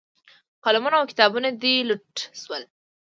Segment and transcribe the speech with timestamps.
[0.63, 2.11] قلمونه او کتابونه دې لوټ
[2.41, 2.63] شول.